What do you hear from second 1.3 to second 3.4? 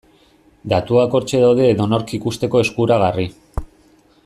daude edonork ikusteko eskuragarri.